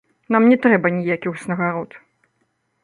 [0.35, 1.91] Нам не трэба ніякіх узнагарод!